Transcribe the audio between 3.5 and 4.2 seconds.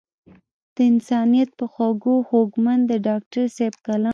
صېب کلام